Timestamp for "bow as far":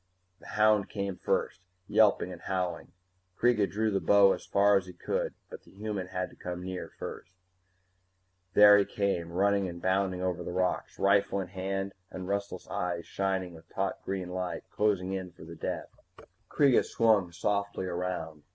3.99-4.75